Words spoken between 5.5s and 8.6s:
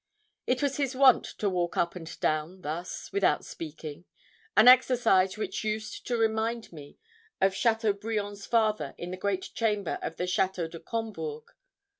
used to remind me of Chateaubriand's